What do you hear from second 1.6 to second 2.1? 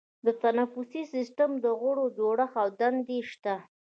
د غړو